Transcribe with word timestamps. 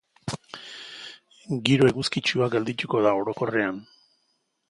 Giro 1.67 1.85
eguzkitsua 1.91 2.49
geldituko 2.57 3.05
da 3.09 3.13
orokorrean. 3.21 3.79